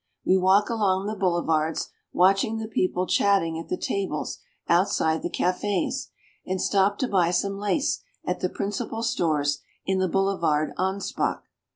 We 0.25 0.35
walk 0.35 0.67
along 0.71 1.05
the 1.05 1.15
boulevards, 1.15 1.89
watching 2.11 2.57
the 2.57 2.67
people 2.67 3.05
chatting 3.05 3.59
at 3.59 3.67
the 3.69 3.77
tables 3.77 4.39
outs 4.67 4.99
ide 4.99 5.21
the 5.21 5.29
cafes; 5.29 6.09
and 6.43 6.59
stop 6.59 6.97
to 6.97 7.07
buy 7.07 7.29
some 7.29 7.59
lace 7.59 8.01
at 8.25 8.39
the 8.39 8.49
principal 8.49 9.03
stores 9.03 9.61
in 9.85 9.99
the 9.99 10.09
Boulevard 10.09 10.73
Anspach. 10.75 11.43